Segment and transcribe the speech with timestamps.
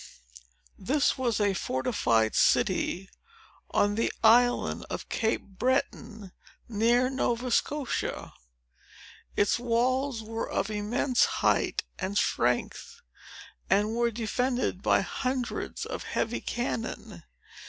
[0.79, 3.07] This was a fortified city,
[3.69, 6.31] on the Island of Cape Breton,
[6.67, 8.33] near Nova Scotia.
[9.37, 13.01] Its walls were of immense height and strength,
[13.69, 17.21] and were defended by hundreds of heavy cannon.